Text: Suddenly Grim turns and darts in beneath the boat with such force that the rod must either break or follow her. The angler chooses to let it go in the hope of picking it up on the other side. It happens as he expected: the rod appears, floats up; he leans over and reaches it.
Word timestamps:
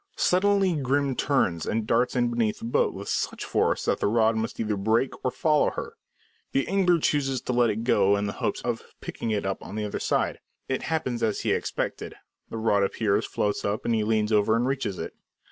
Suddenly 0.17 0.77
Grim 0.77 1.15
turns 1.15 1.67
and 1.67 1.85
darts 1.85 2.15
in 2.15 2.31
beneath 2.31 2.57
the 2.57 2.65
boat 2.65 2.91
with 2.95 3.07
such 3.07 3.45
force 3.45 3.85
that 3.85 3.99
the 3.99 4.07
rod 4.07 4.35
must 4.35 4.59
either 4.59 4.75
break 4.75 5.13
or 5.23 5.29
follow 5.29 5.69
her. 5.69 5.93
The 6.53 6.67
angler 6.67 6.97
chooses 6.97 7.39
to 7.41 7.53
let 7.53 7.69
it 7.69 7.83
go 7.83 8.17
in 8.17 8.25
the 8.25 8.33
hope 8.33 8.55
of 8.63 8.81
picking 8.99 9.29
it 9.29 9.45
up 9.45 9.63
on 9.63 9.75
the 9.75 9.85
other 9.85 9.99
side. 9.99 10.39
It 10.67 10.81
happens 10.89 11.21
as 11.21 11.41
he 11.41 11.51
expected: 11.51 12.15
the 12.49 12.57
rod 12.57 12.81
appears, 12.81 13.27
floats 13.27 13.63
up; 13.63 13.85
he 13.85 14.03
leans 14.03 14.31
over 14.31 14.55
and 14.55 14.65
reaches 14.65 14.97
it. 14.97 15.13